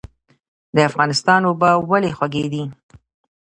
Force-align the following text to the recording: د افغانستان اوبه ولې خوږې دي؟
د 0.75 0.77
افغانستان 0.89 1.41
اوبه 1.47 1.69
ولې 1.89 2.11
خوږې 2.17 2.45
دي؟ 2.53 2.63